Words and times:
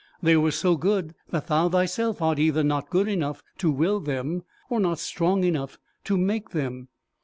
They 0.19 0.35
were 0.35 0.49
so 0.49 0.77
good 0.77 1.13
that 1.29 1.45
thou 1.45 1.69
thyself 1.69 2.23
art 2.23 2.39
either 2.39 2.63
not 2.63 2.89
good 2.89 3.07
enough 3.07 3.43
to 3.59 3.69
will 3.71 3.99
them, 3.99 4.41
or 4.67 4.79
not 4.79 4.97
strong 4.97 5.43
enough 5.43 5.77
to 6.05 6.17
make 6.17 6.49
them. 6.49 6.87